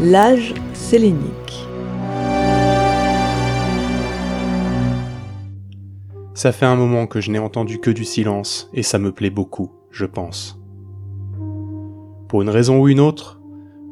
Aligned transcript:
L'âge 0.00 0.54
sélénique. 0.72 1.66
Ça 6.34 6.52
fait 6.52 6.66
un 6.66 6.76
moment 6.76 7.06
que 7.06 7.20
je 7.20 7.30
n'ai 7.30 7.38
entendu 7.38 7.80
que 7.80 7.90
du 7.90 8.04
silence, 8.04 8.70
et 8.72 8.82
ça 8.82 8.98
me 8.98 9.10
plaît 9.10 9.30
beaucoup, 9.30 9.72
je 9.90 10.04
pense. 10.04 10.60
Pour 12.28 12.42
une 12.42 12.50
raison 12.50 12.78
ou 12.80 12.88
une 12.88 13.00
autre, 13.00 13.40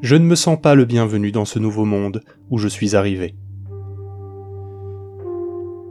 je 0.02 0.16
ne 0.16 0.24
me 0.24 0.34
sens 0.34 0.60
pas 0.60 0.74
le 0.74 0.84
bienvenu 0.84 1.32
dans 1.32 1.46
ce 1.46 1.58
nouveau 1.58 1.84
monde 1.84 2.22
où 2.50 2.58
je 2.58 2.68
suis 2.68 2.94
arrivé. 2.94 3.34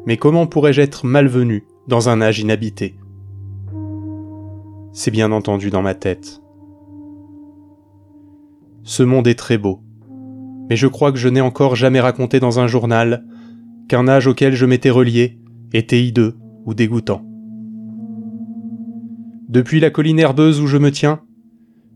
Mais 0.06 0.18
comment 0.18 0.46
pourrais-je 0.46 0.82
être 0.82 1.06
malvenu 1.06 1.66
dans 1.88 2.10
un 2.10 2.22
âge 2.22 2.40
inhabité 2.40 2.96
C'est 4.96 5.10
bien 5.10 5.32
entendu 5.32 5.72
dans 5.72 5.82
ma 5.82 5.96
tête. 5.96 6.40
Ce 8.84 9.02
monde 9.02 9.28
est 9.28 9.34
très 9.34 9.58
beau, 9.58 9.82
mais 10.70 10.76
je 10.76 10.86
crois 10.86 11.12
que 11.12 11.18
je 11.18 11.28
n'ai 11.28 11.42
encore 11.42 11.76
jamais 11.76 12.00
raconté 12.00 12.40
dans 12.40 12.60
un 12.60 12.68
journal 12.68 13.26
qu'un 13.90 14.08
âge 14.08 14.28
auquel 14.28 14.54
je 14.54 14.68
m'étais 14.68 14.92
relié 14.92 15.40
était 15.74 16.04
hideux 16.04 16.38
ou 16.66 16.76
dégoûtant. 16.76 17.26
Depuis 19.50 19.80
la 19.80 19.90
colline 19.90 20.20
herbeuse 20.20 20.62
où 20.62 20.68
je 20.68 20.78
me 20.78 20.92
tiens, 20.92 21.22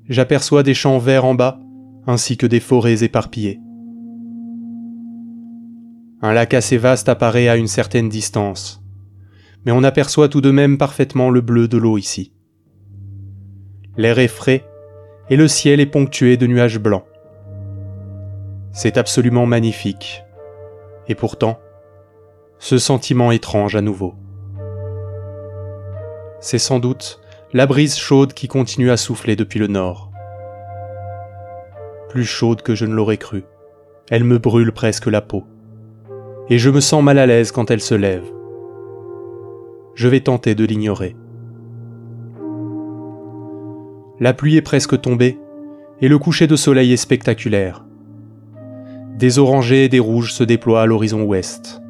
j'aperçois 0.09 0.63
des 0.63 0.73
champs 0.73 0.97
verts 0.97 1.25
en 1.25 1.35
bas, 1.35 1.59
ainsi 2.07 2.35
que 2.35 2.47
des 2.47 2.59
forêts 2.59 3.03
éparpillées. 3.03 3.59
Un 6.23 6.33
lac 6.33 6.55
assez 6.55 6.77
vaste 6.77 7.09
apparaît 7.09 7.47
à 7.47 7.57
une 7.57 7.67
certaine 7.67 8.09
distance, 8.09 8.83
mais 9.65 9.71
on 9.71 9.83
aperçoit 9.83 10.29
tout 10.29 10.41
de 10.41 10.49
même 10.49 10.79
parfaitement 10.79 11.29
le 11.29 11.41
bleu 11.41 11.67
de 11.67 11.77
l'eau 11.77 11.99
ici. 11.99 12.33
L'air 13.97 14.19
est 14.19 14.27
frais 14.27 14.63
et 15.29 15.35
le 15.35 15.47
ciel 15.47 15.79
est 15.79 15.87
ponctué 15.87 16.37
de 16.37 16.45
nuages 16.47 16.79
blancs. 16.79 17.05
C'est 18.71 18.97
absolument 18.97 19.47
magnifique. 19.47 20.23
Et 21.07 21.15
pourtant, 21.15 21.59
ce 22.59 22.77
sentiment 22.77 23.31
étrange 23.31 23.75
à 23.75 23.81
nouveau. 23.81 24.13
C'est 26.39 26.59
sans 26.59 26.79
doute 26.79 27.19
la 27.53 27.65
brise 27.65 27.97
chaude 27.97 28.33
qui 28.33 28.47
continue 28.47 28.91
à 28.91 28.97
souffler 28.97 29.35
depuis 29.35 29.59
le 29.59 29.67
nord. 29.67 30.11
Plus 32.09 32.25
chaude 32.25 32.61
que 32.61 32.75
je 32.75 32.85
ne 32.85 32.93
l'aurais 32.93 33.17
cru. 33.17 33.45
Elle 34.11 34.23
me 34.23 34.37
brûle 34.37 34.71
presque 34.71 35.07
la 35.07 35.21
peau. 35.21 35.43
Et 36.49 36.59
je 36.59 36.69
me 36.69 36.81
sens 36.81 37.03
mal 37.03 37.17
à 37.17 37.25
l'aise 37.25 37.51
quand 37.51 37.71
elle 37.71 37.81
se 37.81 37.95
lève. 37.95 38.25
Je 39.95 40.07
vais 40.07 40.21
tenter 40.21 40.53
de 40.53 40.65
l'ignorer. 40.65 41.15
La 44.19 44.33
pluie 44.33 44.55
est 44.55 44.61
presque 44.61 44.99
tombée, 44.99 45.39
et 46.01 46.07
le 46.07 46.17
coucher 46.17 46.47
de 46.47 46.55
soleil 46.55 46.91
est 46.91 46.97
spectaculaire. 46.97 47.85
Des 49.17 49.39
orangés 49.39 49.85
et 49.85 49.89
des 49.89 49.99
rouges 49.99 50.33
se 50.33 50.43
déploient 50.43 50.81
à 50.81 50.85
l'horizon 50.85 51.23
ouest. 51.23 51.81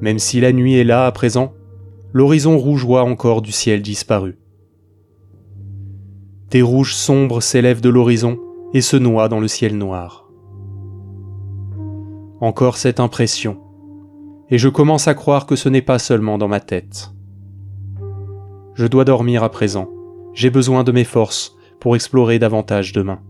Même 0.00 0.18
si 0.18 0.40
la 0.40 0.52
nuit 0.52 0.74
est 0.74 0.84
là 0.84 1.06
à 1.06 1.12
présent, 1.12 1.54
l'horizon 2.12 2.58
rougeoie 2.58 3.02
encore 3.02 3.40
du 3.40 3.52
ciel 3.52 3.80
disparu. 3.80 4.38
Des 6.50 6.62
rouges 6.62 6.94
sombres 6.94 7.42
s'élèvent 7.42 7.80
de 7.80 7.88
l'horizon 7.88 8.38
et 8.72 8.80
se 8.82 8.96
noient 8.96 9.28
dans 9.28 9.40
le 9.40 9.48
ciel 9.48 9.76
noir. 9.76 10.30
Encore 12.40 12.76
cette 12.76 13.00
impression, 13.00 13.58
et 14.50 14.58
je 14.58 14.68
commence 14.68 15.08
à 15.08 15.14
croire 15.14 15.46
que 15.46 15.56
ce 15.56 15.68
n'est 15.68 15.82
pas 15.82 15.98
seulement 15.98 16.38
dans 16.38 16.48
ma 16.48 16.60
tête. 16.60 17.12
Je 18.74 18.86
dois 18.86 19.04
dormir 19.04 19.42
à 19.42 19.48
présent, 19.48 19.88
j'ai 20.36 20.50
besoin 20.50 20.84
de 20.84 20.92
mes 20.92 21.04
forces 21.04 21.56
pour 21.80 21.96
explorer 21.96 22.38
davantage 22.38 22.92
demain. 22.92 23.20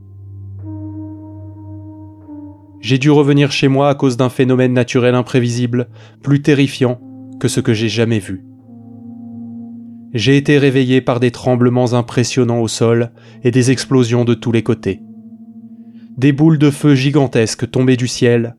J'ai 2.80 2.98
dû 2.98 3.10
revenir 3.10 3.52
chez 3.52 3.68
moi 3.68 3.88
à 3.88 3.94
cause 3.94 4.16
d'un 4.16 4.28
phénomène 4.28 4.72
naturel 4.72 5.14
imprévisible, 5.14 5.88
plus 6.22 6.42
terrifiant 6.42 7.00
que 7.40 7.48
ce 7.48 7.60
que 7.60 7.72
j'ai 7.72 7.88
jamais 7.88 8.18
vu. 8.18 8.44
J'ai 10.14 10.36
été 10.36 10.58
réveillé 10.58 11.00
par 11.00 11.20
des 11.20 11.30
tremblements 11.30 11.94
impressionnants 11.94 12.60
au 12.60 12.68
sol 12.68 13.12
et 13.44 13.50
des 13.50 13.70
explosions 13.70 14.24
de 14.24 14.34
tous 14.34 14.50
les 14.50 14.62
côtés. 14.62 15.00
Des 16.16 16.32
boules 16.32 16.58
de 16.58 16.70
feu 16.70 16.94
gigantesques 16.94 17.70
tombaient 17.70 17.96
du 17.96 18.08
ciel, 18.08 18.56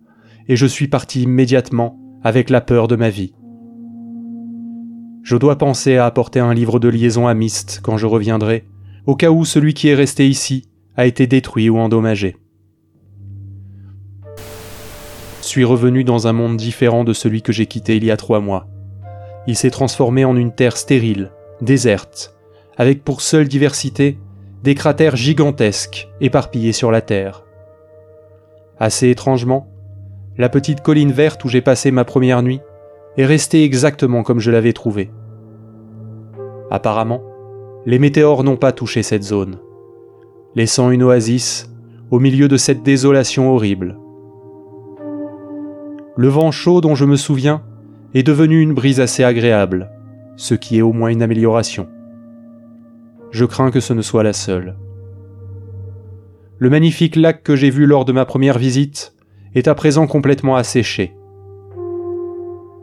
et 0.48 0.56
je 0.56 0.66
suis 0.66 0.88
parti 0.88 1.24
immédiatement 1.24 2.00
avec 2.24 2.50
la 2.50 2.62
peur 2.62 2.88
de 2.88 2.96
ma 2.96 3.10
vie. 3.10 3.34
Je 5.28 5.36
dois 5.36 5.58
penser 5.58 5.98
à 5.98 6.06
apporter 6.06 6.40
un 6.40 6.54
livre 6.54 6.80
de 6.80 6.88
liaison 6.88 7.28
à 7.28 7.34
Myst 7.34 7.82
quand 7.84 7.98
je 7.98 8.06
reviendrai, 8.06 8.64
au 9.06 9.18
cas 9.18 9.30
où 9.30 9.44
celui 9.44 9.74
qui 9.74 9.90
est 9.90 9.94
resté 9.94 10.26
ici 10.26 10.70
a 10.96 11.06
été 11.06 11.28
détruit 11.28 11.70
ou 11.70 11.78
endommagé. 11.80 12.38
Suis 15.42 15.66
revenu 15.66 16.06
dans 16.06 16.28
un 16.28 16.32
monde 16.32 16.56
différent 16.56 17.04
de 17.04 17.12
celui 17.12 17.42
que 17.42 17.52
j'ai 17.52 17.66
quitté 17.66 17.98
il 17.98 18.06
y 18.06 18.12
a 18.12 18.16
trois 18.16 18.40
mois. 18.40 18.68
Il 19.48 19.58
s'est 19.58 19.70
transformé 19.70 20.24
en 20.24 20.38
une 20.38 20.56
terre 20.56 20.78
stérile, 20.78 21.34
déserte, 21.60 22.34
avec 22.78 23.04
pour 23.04 23.20
seule 23.20 23.50
diversité 23.50 24.18
des 24.64 24.76
cratères 24.76 25.18
gigantesques 25.18 26.08
éparpillés 26.22 26.72
sur 26.72 26.90
la 26.90 27.02
terre. 27.02 27.44
Assez 28.80 29.10
étrangement, 29.10 29.68
la 30.38 30.48
petite 30.48 30.80
colline 30.80 31.12
verte 31.12 31.44
où 31.44 31.50
j'ai 31.50 31.60
passé 31.60 31.92
ma 31.92 32.06
première 32.06 32.44
nuit 32.44 32.62
est 33.18 33.26
restée 33.26 33.66
exactement 33.66 34.24
comme 34.24 34.40
je 34.40 34.52
l'avais 34.52 34.72
trouvée. 34.72 35.12
Apparemment, 36.70 37.22
les 37.86 38.00
météores 38.00 38.44
n'ont 38.44 38.58
pas 38.58 38.74
touché 38.74 39.04
cette 39.04 39.24
zone, 39.24 39.60
laissant 40.56 40.92
une 40.92 41.04
oasis 41.04 41.70
au 42.12 42.20
milieu 42.20 42.48
de 42.48 42.58
cette 42.58 42.84
désolation 42.84 43.54
horrible. 43.54 43.98
Le 46.18 46.28
vent 46.28 46.52
chaud 46.52 46.82
dont 46.82 46.96
je 46.96 47.06
me 47.06 47.16
souviens 47.16 47.64
est 48.14 48.24
devenu 48.24 48.62
une 48.62 48.74
brise 48.74 49.00
assez 49.00 49.24
agréable, 49.24 49.92
ce 50.36 50.56
qui 50.56 50.78
est 50.78 50.82
au 50.82 50.92
moins 50.92 51.10
une 51.10 51.22
amélioration. 51.22 51.88
Je 53.32 53.46
crains 53.46 53.72
que 53.72 53.80
ce 53.80 53.94
ne 53.94 54.02
soit 54.02 54.24
la 54.24 54.34
seule. 54.34 54.76
Le 56.58 56.70
magnifique 56.70 57.16
lac 57.16 57.44
que 57.44 57.56
j'ai 57.56 57.70
vu 57.70 57.86
lors 57.86 58.04
de 58.04 58.12
ma 58.12 58.26
première 58.26 58.58
visite 58.58 59.14
est 59.54 59.68
à 59.68 59.76
présent 59.76 60.08
complètement 60.08 60.56
asséché. 60.56 61.14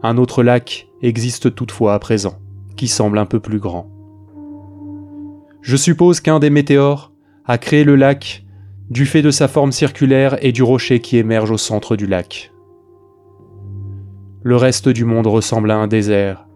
Un 0.02 0.16
autre 0.16 0.42
lac 0.42 0.86
existe 1.02 1.54
toutefois 1.54 1.94
à 1.94 1.98
présent, 1.98 2.38
qui 2.76 2.88
semble 2.88 3.18
un 3.18 3.26
peu 3.26 3.40
plus 3.40 3.58
grand. 3.58 3.90
Je 5.60 5.76
suppose 5.76 6.20
qu'un 6.20 6.38
des 6.38 6.50
météores 6.50 7.12
a 7.46 7.58
créé 7.58 7.84
le 7.84 7.96
lac 7.96 8.44
du 8.90 9.06
fait 9.06 9.22
de 9.22 9.30
sa 9.30 9.48
forme 9.48 9.72
circulaire 9.72 10.36
et 10.44 10.52
du 10.52 10.62
rocher 10.62 11.00
qui 11.00 11.16
émerge 11.16 11.50
au 11.50 11.56
centre 11.56 11.96
du 11.96 12.06
lac. 12.06 12.52
Le 14.42 14.56
reste 14.56 14.90
du 14.90 15.04
monde 15.04 15.26
ressemble 15.26 15.70
à 15.70 15.76
un 15.76 15.86
désert, 15.86 16.46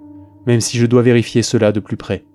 même 0.46 0.60
si 0.60 0.76
je 0.76 0.86
dois 0.86 1.02
vérifier 1.02 1.42
cela 1.42 1.72
de 1.72 1.80
plus 1.80 1.96
près. 1.96 2.26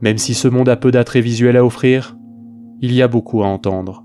Même 0.00 0.16
si 0.16 0.32
ce 0.32 0.48
monde 0.48 0.70
a 0.70 0.76
peu 0.76 0.90
d'attraits 0.90 1.22
visuels 1.22 1.58
à 1.58 1.64
offrir, 1.64 2.16
il 2.80 2.94
y 2.94 3.02
a 3.02 3.08
beaucoup 3.08 3.42
à 3.42 3.46
entendre. 3.46 4.04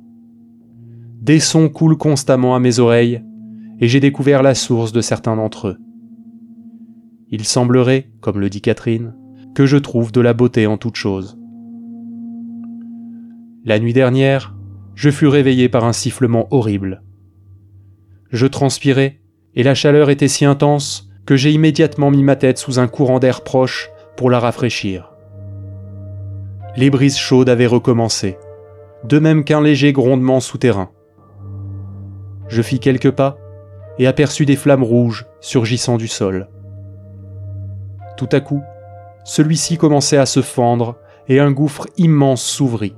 Des 1.21 1.39
sons 1.39 1.69
coulent 1.69 1.97
constamment 1.97 2.55
à 2.55 2.59
mes 2.59 2.79
oreilles, 2.79 3.23
et 3.79 3.87
j'ai 3.87 4.01
découvert 4.01 4.43
la 4.43 4.53
source 4.53 4.91
de 4.91 5.01
certains 5.01 5.37
d'entre 5.37 5.69
eux. 5.69 5.77
Il 7.29 7.45
semblerait, 7.45 8.09
comme 8.21 8.39
le 8.39 8.49
dit 8.49 8.61
Catherine, 8.61 9.15
que 9.55 9.65
je 9.65 9.77
trouve 9.77 10.11
de 10.11 10.21
la 10.21 10.33
beauté 10.33 10.67
en 10.67 10.77
toute 10.77 10.95
chose. 10.95 11.37
La 13.63 13.79
nuit 13.79 13.93
dernière, 13.93 14.55
je 14.93 15.09
fus 15.09 15.27
réveillé 15.27 15.69
par 15.69 15.85
un 15.85 15.93
sifflement 15.93 16.47
horrible. 16.51 17.01
Je 18.29 18.45
transpirais, 18.45 19.21
et 19.55 19.63
la 19.63 19.73
chaleur 19.73 20.09
était 20.09 20.27
si 20.27 20.45
intense 20.45 21.09
que 21.25 21.35
j'ai 21.35 21.51
immédiatement 21.51 22.11
mis 22.11 22.23
ma 22.23 22.35
tête 22.35 22.57
sous 22.59 22.79
un 22.79 22.87
courant 22.87 23.19
d'air 23.19 23.41
proche 23.41 23.89
pour 24.15 24.29
la 24.29 24.39
rafraîchir. 24.39 25.11
Les 26.77 26.89
brises 26.89 27.17
chaudes 27.17 27.49
avaient 27.49 27.65
recommencé, 27.65 28.37
de 29.03 29.17
même 29.17 29.43
qu'un 29.43 29.61
léger 29.61 29.93
grondement 29.93 30.39
souterrain. 30.39 30.91
Je 32.47 32.61
fis 32.61 32.79
quelques 32.79 33.11
pas 33.11 33.37
et 33.97 34.07
aperçus 34.07 34.45
des 34.45 34.55
flammes 34.55 34.83
rouges 34.83 35.25
surgissant 35.39 35.97
du 35.97 36.07
sol. 36.07 36.49
Tout 38.17 38.29
à 38.31 38.39
coup, 38.39 38.61
celui-ci 39.23 39.77
commençait 39.77 40.17
à 40.17 40.25
se 40.25 40.41
fendre 40.41 40.97
et 41.27 41.39
un 41.39 41.51
gouffre 41.51 41.87
immense 41.97 42.43
s'ouvrit. 42.43 42.95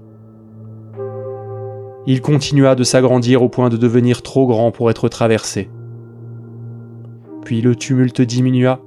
Il 2.05 2.21
continua 2.21 2.75
de 2.75 2.83
s'agrandir 2.83 3.43
au 3.43 3.49
point 3.49 3.69
de 3.69 3.77
devenir 3.77 4.21
trop 4.21 4.47
grand 4.47 4.71
pour 4.71 4.89
être 4.89 5.09
traversé. 5.09 5.69
Puis 7.43 7.61
le 7.61 7.75
tumulte 7.75 8.21
diminua 8.21 8.81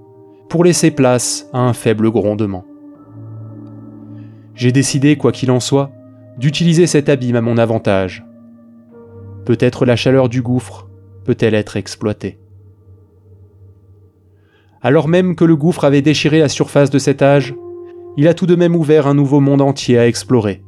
pour 0.49 0.65
laisser 0.65 0.91
place 0.91 1.49
à 1.53 1.61
un 1.61 1.73
faible 1.73 2.11
grondement. 2.11 2.65
J'ai 4.55 4.73
décidé, 4.73 5.17
quoi 5.17 5.33
qu'il 5.33 5.51
en 5.51 5.61
soit, 5.61 5.91
d'utiliser 6.39 6.87
cet 6.87 7.09
abîme 7.09 7.37
à 7.37 7.41
mon 7.41 7.57
avantage. 7.57 8.25
Peut-être 9.45 9.87
la 9.87 9.97
chaleur 9.97 10.29
du 10.29 10.43
gouffre 10.43 10.89
peut-elle 11.25 11.55
être 11.55 11.77
exploitée. 11.77 12.39
Alors 14.83 15.09
même 15.09 15.37
que 15.37 15.45
le 15.45 15.57
gouffre 15.57 15.85
avait 15.85 16.03
déchiré 16.03 16.39
la 16.39 16.49
surface 16.49 16.91
de 16.91 16.99
cet 16.99 17.21
âge, 17.21 17.55
il 18.17 18.29
a 18.29 18.35
tout 18.35 18.47
de 18.47 18.57
même 18.57 18.75
ouvert 18.75 19.07
un 19.07 19.15
nouveau 19.15 19.41
monde 19.41 19.61
entier 19.61 19.99
à 19.99 20.07
explorer. 20.07 20.63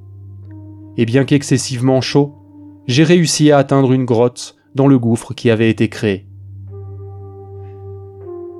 Et 0.96 1.06
bien 1.06 1.24
qu'excessivement 1.24 2.00
chaud, 2.00 2.34
j'ai 2.86 3.04
réussi 3.04 3.50
à 3.50 3.58
atteindre 3.58 3.92
une 3.92 4.04
grotte 4.04 4.56
dans 4.74 4.86
le 4.86 4.98
gouffre 4.98 5.34
qui 5.34 5.50
avait 5.50 5.70
été 5.70 5.88
créé. 5.88 6.26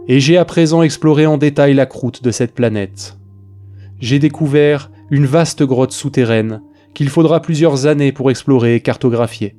Et 0.08 0.20
j'ai 0.20 0.36
à 0.36 0.44
présent 0.44 0.82
exploré 0.82 1.26
en 1.26 1.38
détail 1.38 1.74
la 1.74 1.86
croûte 1.86 2.22
de 2.22 2.30
cette 2.30 2.54
planète. 2.54 3.18
J'ai 4.00 4.18
découvert 4.18 4.90
une 5.10 5.26
vaste 5.26 5.62
grotte 5.62 5.92
souterraine 5.92 6.62
qu'il 6.94 7.08
faudra 7.08 7.40
plusieurs 7.40 7.86
années 7.86 8.12
pour 8.12 8.30
explorer 8.30 8.74
et 8.74 8.80
cartographier. 8.80 9.54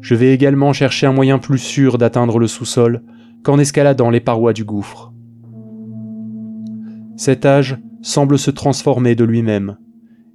Je 0.00 0.14
vais 0.14 0.32
également 0.32 0.72
chercher 0.72 1.06
un 1.06 1.12
moyen 1.12 1.38
plus 1.38 1.58
sûr 1.58 1.96
d'atteindre 1.96 2.38
le 2.38 2.48
sous-sol 2.48 3.02
qu'en 3.42 3.58
escaladant 3.58 4.10
les 4.10 4.20
parois 4.20 4.52
du 4.52 4.64
gouffre. 4.64 5.12
Cet 7.16 7.44
âge 7.46 7.78
semble 8.00 8.38
se 8.38 8.50
transformer 8.50 9.14
de 9.14 9.24
lui-même, 9.24 9.76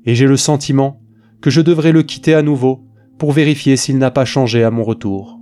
et 0.05 0.15
j'ai 0.15 0.27
le 0.27 0.37
sentiment 0.37 1.01
que 1.41 1.49
je 1.49 1.61
devrais 1.61 1.91
le 1.91 2.03
quitter 2.03 2.33
à 2.33 2.41
nouveau 2.41 2.85
pour 3.17 3.31
vérifier 3.31 3.77
s'il 3.77 3.97
n'a 3.97 4.11
pas 4.11 4.25
changé 4.25 4.63
à 4.63 4.71
mon 4.71 4.83
retour. 4.83 5.39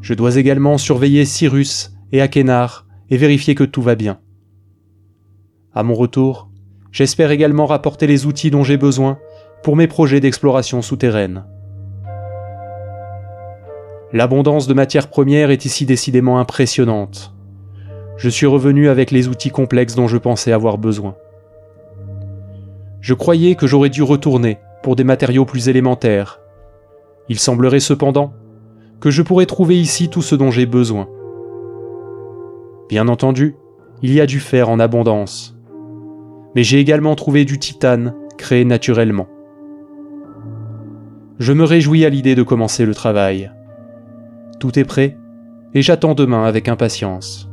Je 0.00 0.14
dois 0.14 0.36
également 0.36 0.78
surveiller 0.78 1.24
Cyrus 1.24 1.92
et 2.12 2.20
Akenar 2.20 2.86
et 3.10 3.16
vérifier 3.16 3.54
que 3.54 3.64
tout 3.64 3.82
va 3.82 3.94
bien. 3.94 4.18
À 5.72 5.82
mon 5.82 5.94
retour, 5.94 6.50
j'espère 6.92 7.30
également 7.30 7.66
rapporter 7.66 8.06
les 8.06 8.26
outils 8.26 8.50
dont 8.50 8.62
j'ai 8.62 8.76
besoin 8.76 9.18
pour 9.62 9.76
mes 9.76 9.86
projets 9.86 10.20
d'exploration 10.20 10.82
souterraine. 10.82 11.44
L'abondance 14.14 14.68
de 14.68 14.74
matières 14.74 15.08
premières 15.08 15.50
est 15.50 15.64
ici 15.64 15.86
décidément 15.86 16.38
impressionnante. 16.38 17.34
Je 18.16 18.28
suis 18.28 18.46
revenu 18.46 18.88
avec 18.88 19.10
les 19.10 19.26
outils 19.26 19.50
complexes 19.50 19.96
dont 19.96 20.06
je 20.06 20.18
pensais 20.18 20.52
avoir 20.52 20.78
besoin. 20.78 21.16
Je 23.00 23.12
croyais 23.12 23.56
que 23.56 23.66
j'aurais 23.66 23.88
dû 23.88 24.04
retourner 24.04 24.58
pour 24.84 24.94
des 24.94 25.02
matériaux 25.02 25.44
plus 25.44 25.68
élémentaires. 25.68 26.38
Il 27.28 27.40
semblerait 27.40 27.80
cependant 27.80 28.32
que 29.00 29.10
je 29.10 29.20
pourrais 29.20 29.46
trouver 29.46 29.80
ici 29.80 30.08
tout 30.08 30.22
ce 30.22 30.36
dont 30.36 30.52
j'ai 30.52 30.66
besoin. 30.66 31.08
Bien 32.88 33.08
entendu, 33.08 33.56
il 34.00 34.14
y 34.14 34.20
a 34.20 34.26
du 34.26 34.38
fer 34.38 34.68
en 34.68 34.78
abondance. 34.78 35.56
Mais 36.54 36.62
j'ai 36.62 36.78
également 36.78 37.16
trouvé 37.16 37.44
du 37.44 37.58
titane 37.58 38.14
créé 38.38 38.64
naturellement. 38.64 39.26
Je 41.40 41.52
me 41.52 41.64
réjouis 41.64 42.04
à 42.04 42.10
l'idée 42.10 42.36
de 42.36 42.44
commencer 42.44 42.86
le 42.86 42.94
travail. 42.94 43.50
Tout 44.64 44.78
est 44.78 44.84
prêt, 44.84 45.18
et 45.74 45.82
j'attends 45.82 46.14
demain 46.14 46.46
avec 46.46 46.70
impatience. 46.70 47.50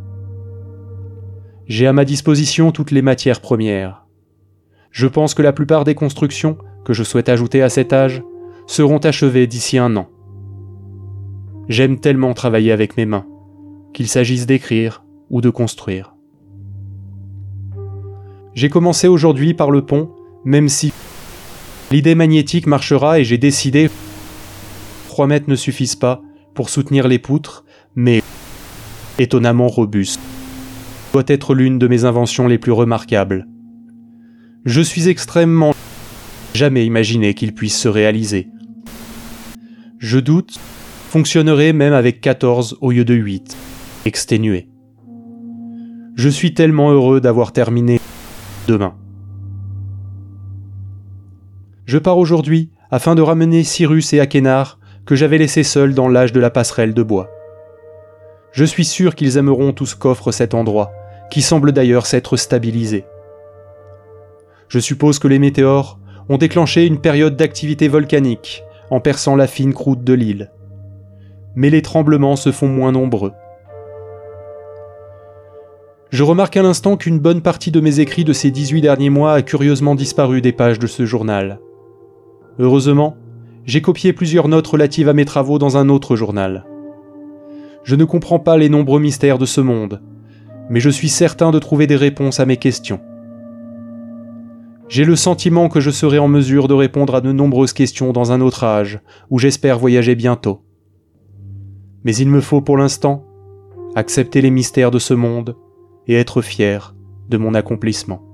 J'ai 1.67 1.85
à 1.85 1.91
ma 1.91 2.05
disposition 2.05 2.71
toutes 2.71 2.91
les 2.91 3.01
matières 3.01 3.41
premières. 3.41 4.05
Je 4.91 5.07
pense 5.07 5.33
que 5.33 5.41
la 5.41 5.51
plupart 5.51 5.83
des 5.83 5.93
constructions 5.93 6.57
que 6.85 6.93
je 6.93 7.03
souhaite 7.03 7.27
ajouter 7.27 7.61
à 7.63 7.67
cet 7.67 7.91
âge 7.91 8.23
seront 8.65 8.99
achevées 8.99 9.45
d'ici 9.45 9.77
un 9.77 9.97
an. 9.97 10.07
J'aime 11.67 11.99
tellement 11.99 12.33
travailler 12.33 12.71
avec 12.71 12.95
mes 12.95 13.05
mains, 13.05 13.25
qu'il 13.93 14.07
s'agisse 14.07 14.45
d'écrire 14.45 15.03
ou 15.29 15.41
de 15.41 15.49
construire. 15.49 16.15
J'ai 18.53 18.69
commencé 18.69 19.09
aujourd'hui 19.09 19.53
par 19.53 19.69
le 19.69 19.85
pont, 19.85 20.11
même 20.45 20.69
si 20.69 20.93
l'idée 21.91 22.15
magnétique 22.15 22.67
marchera 22.67 23.19
et 23.19 23.25
j'ai 23.25 23.37
décidé 23.37 23.89
3 25.09 25.27
mètres 25.27 25.49
ne 25.49 25.55
suffisent 25.57 25.97
pas 25.97 26.21
pour 26.53 26.69
soutenir 26.69 27.07
les 27.07 27.19
poutres, 27.19 27.63
mais 27.95 28.21
étonnamment 29.17 29.67
robuste. 29.67 30.19
Doit 31.13 31.23
être 31.27 31.53
l'une 31.53 31.79
de 31.79 31.87
mes 31.87 32.05
inventions 32.05 32.47
les 32.47 32.57
plus 32.57 32.71
remarquables. 32.71 33.47
Je 34.65 34.81
suis 34.81 35.07
extrêmement 35.07 35.73
jamais 36.53 36.85
imaginé 36.85 37.33
qu'il 37.33 37.53
puisse 37.53 37.77
se 37.77 37.87
réaliser. 37.87 38.47
Je 39.99 40.19
doute, 40.19 40.59
fonctionnerait 41.09 41.73
même 41.73 41.93
avec 41.93 42.21
14 42.21 42.77
au 42.81 42.91
lieu 42.91 43.05
de 43.05 43.13
8, 43.13 43.55
exténué. 44.05 44.69
Je 46.15 46.29
suis 46.29 46.53
tellement 46.53 46.91
heureux 46.91 47.21
d'avoir 47.21 47.51
terminé 47.51 47.99
demain. 48.67 48.95
Je 51.85 51.97
pars 51.97 52.17
aujourd'hui 52.17 52.69
afin 52.89 53.15
de 53.15 53.21
ramener 53.21 53.63
Cyrus 53.63 54.13
et 54.13 54.19
Akenar 54.19 54.79
que 55.05 55.15
j'avais 55.15 55.37
laissé 55.37 55.63
seul 55.63 55.93
dans 55.93 56.07
l'âge 56.07 56.31
de 56.31 56.39
la 56.39 56.49
passerelle 56.49 56.93
de 56.93 57.03
bois. 57.03 57.29
Je 58.51 58.65
suis 58.65 58.85
sûr 58.85 59.15
qu'ils 59.15 59.37
aimeront 59.37 59.73
tout 59.73 59.85
ce 59.85 59.95
qu'offre 59.95 60.31
cet 60.31 60.53
endroit, 60.53 60.91
qui 61.29 61.41
semble 61.41 61.71
d'ailleurs 61.71 62.05
s'être 62.05 62.37
stabilisé. 62.37 63.05
Je 64.67 64.79
suppose 64.79 65.19
que 65.19 65.27
les 65.27 65.39
météores 65.39 65.99
ont 66.29 66.37
déclenché 66.37 66.85
une 66.85 66.99
période 66.99 67.35
d'activité 67.35 67.87
volcanique 67.87 68.63
en 68.89 68.99
perçant 68.99 69.35
la 69.35 69.47
fine 69.47 69.73
croûte 69.73 70.03
de 70.03 70.13
l'île. 70.13 70.51
Mais 71.55 71.69
les 71.69 71.81
tremblements 71.81 72.35
se 72.35 72.51
font 72.51 72.67
moins 72.67 72.91
nombreux. 72.91 73.33
Je 76.09 76.23
remarque 76.23 76.57
à 76.57 76.61
l'instant 76.61 76.97
qu'une 76.97 77.19
bonne 77.19 77.41
partie 77.41 77.71
de 77.71 77.79
mes 77.79 78.01
écrits 78.01 78.25
de 78.25 78.33
ces 78.33 78.51
18 78.51 78.81
derniers 78.81 79.09
mois 79.09 79.33
a 79.33 79.41
curieusement 79.41 79.95
disparu 79.95 80.41
des 80.41 80.51
pages 80.51 80.77
de 80.77 80.87
ce 80.87 81.05
journal. 81.05 81.59
Heureusement, 82.59 83.15
j'ai 83.65 83.81
copié 83.81 84.13
plusieurs 84.13 84.47
notes 84.47 84.67
relatives 84.67 85.09
à 85.09 85.13
mes 85.13 85.25
travaux 85.25 85.59
dans 85.59 85.77
un 85.77 85.89
autre 85.89 86.15
journal. 86.15 86.65
Je 87.83 87.95
ne 87.95 88.05
comprends 88.05 88.39
pas 88.39 88.57
les 88.57 88.69
nombreux 88.69 88.99
mystères 88.99 89.37
de 89.37 89.45
ce 89.45 89.61
monde, 89.61 90.01
mais 90.69 90.79
je 90.79 90.89
suis 90.89 91.09
certain 91.09 91.51
de 91.51 91.59
trouver 91.59 91.87
des 91.87 91.95
réponses 91.95 92.39
à 92.39 92.45
mes 92.45 92.57
questions. 92.57 93.01
J'ai 94.87 95.05
le 95.05 95.15
sentiment 95.15 95.69
que 95.69 95.79
je 95.79 95.89
serai 95.89 96.19
en 96.19 96.27
mesure 96.27 96.67
de 96.67 96.73
répondre 96.73 97.15
à 97.15 97.21
de 97.21 97.31
nombreuses 97.31 97.73
questions 97.73 98.11
dans 98.11 98.31
un 98.31 98.41
autre 98.41 98.63
âge, 98.63 98.99
où 99.29 99.39
j'espère 99.39 99.79
voyager 99.79 100.15
bientôt. 100.15 100.63
Mais 102.03 102.15
il 102.15 102.27
me 102.27 102.41
faut 102.41 102.61
pour 102.61 102.77
l'instant 102.77 103.23
accepter 103.95 104.41
les 104.41 104.51
mystères 104.51 104.91
de 104.91 104.99
ce 104.99 105.13
monde 105.13 105.55
et 106.07 106.15
être 106.15 106.41
fier 106.41 106.95
de 107.29 107.37
mon 107.37 107.53
accomplissement. 107.53 108.30